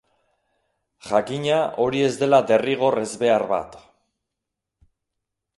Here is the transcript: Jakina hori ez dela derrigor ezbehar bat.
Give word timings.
Jakina 1.09 1.59
hori 1.85 2.01
ez 2.07 2.15
dela 2.23 2.41
derrigor 2.53 2.99
ezbehar 3.05 3.49
bat. 3.55 3.81